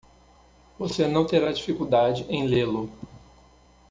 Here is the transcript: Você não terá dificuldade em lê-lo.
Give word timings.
Você 0.79 1.05
não 1.07 1.27
terá 1.27 1.51
dificuldade 1.51 2.23
em 2.27 2.47
lê-lo. 2.47 2.89